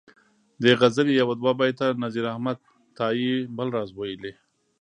دې 0.61 0.71
غزلي 0.79 1.13
یو 1.19 1.29
دوه 1.41 1.51
بیته 1.59 1.85
نذیر 2.03 2.25
احمد 2.33 2.57
تائي 2.97 3.31
بل 3.57 3.67
راز 3.75 3.89
ویلي. 3.93 4.33